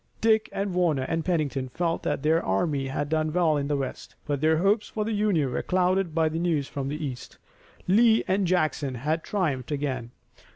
Dick 0.19 0.49
and 0.51 0.73
Warner 0.73 1.03
and 1.03 1.23
Pennington 1.23 1.69
felt 1.69 2.01
that 2.01 2.23
their 2.23 2.43
army 2.43 2.87
had 2.87 3.07
done 3.07 3.31
well 3.31 3.55
in 3.55 3.67
the 3.67 3.77
west, 3.77 4.15
but 4.25 4.41
their 4.41 4.57
hopes 4.57 4.87
for 4.87 5.05
the 5.05 5.11
Union 5.11 5.51
were 5.51 5.61
clouded 5.61 6.15
by 6.15 6.27
the 6.27 6.39
news 6.39 6.67
from 6.67 6.87
the 6.87 7.05
east. 7.05 7.37
Lee 7.87 8.23
and 8.27 8.47
Jackson 8.47 8.95
had 8.95 9.23
triumphed 9.23 9.71
again. 9.71 10.09